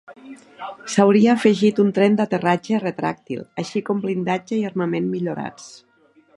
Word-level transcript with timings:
S'hauria 0.93 1.31
afegit 1.39 1.81
un 1.83 1.91
tren 1.97 2.17
d'aterratge 2.21 2.81
retràctil, 2.85 3.45
així 3.65 3.85
com 3.91 4.03
blindatge 4.07 4.61
i 4.63 4.67
armament 4.71 5.15
millorats. 5.15 5.73